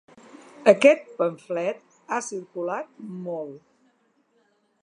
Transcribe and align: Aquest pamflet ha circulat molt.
Aquest 0.71 1.11
pamflet 1.19 1.99
ha 2.17 2.21
circulat 2.31 2.91
molt. 3.27 3.63